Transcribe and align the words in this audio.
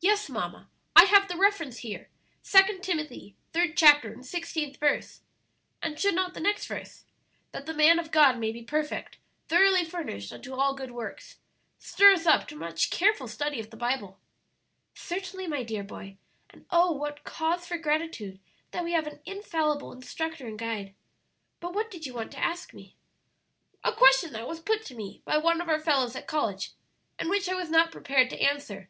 "Yes, 0.00 0.28
mamma, 0.28 0.68
I 0.96 1.04
have 1.04 1.28
the 1.28 1.36
reference 1.36 1.78
here; 1.78 2.08
Second 2.42 2.82
Timothy, 2.82 3.36
third 3.52 3.76
chapter, 3.76 4.12
and 4.12 4.26
sixteenth 4.26 4.78
verse. 4.78 5.20
And 5.80 5.96
should 5.96 6.16
not 6.16 6.34
the 6.34 6.40
next 6.40 6.66
verse, 6.66 7.04
'That 7.52 7.66
the 7.66 7.74
man 7.74 8.00
of 8.00 8.10
God 8.10 8.40
may 8.40 8.50
be 8.50 8.64
perfect, 8.64 9.18
thoroughly 9.46 9.84
furnished 9.84 10.32
unto 10.32 10.54
all 10.54 10.74
good 10.74 10.90
works,' 10.90 11.36
stir 11.78 12.12
us 12.14 12.26
up 12.26 12.48
to 12.48 12.56
much 12.56 12.90
careful 12.90 13.28
study 13.28 13.60
of 13.60 13.70
the 13.70 13.76
Bible?" 13.76 14.18
"Certainly, 14.94 15.46
my 15.46 15.62
dear 15.62 15.84
boy; 15.84 16.16
and, 16.52 16.66
oh 16.70 16.90
what 16.90 17.22
cause 17.22 17.64
for 17.64 17.78
gratitude 17.78 18.40
that 18.72 18.82
we 18.82 18.90
have 18.90 19.06
an 19.06 19.20
infallible 19.24 19.92
instructor 19.92 20.48
and 20.48 20.58
guide! 20.58 20.96
But 21.60 21.74
what 21.74 21.92
did 21.92 22.06
you 22.06 22.12
want 22.14 22.32
to 22.32 22.42
ask 22.44 22.74
me?" 22.74 22.96
"A 23.84 23.92
question 23.92 24.32
that 24.32 24.48
was 24.48 24.58
put 24.58 24.84
to 24.86 24.96
me 24.96 25.22
by 25.24 25.36
one 25.38 25.60
of 25.60 25.68
our 25.68 25.78
fellows 25.78 26.16
at 26.16 26.26
college, 26.26 26.72
and 27.20 27.30
which 27.30 27.48
I 27.48 27.54
was 27.54 27.70
not 27.70 27.92
prepared 27.92 28.30
to 28.30 28.40
answer. 28.42 28.88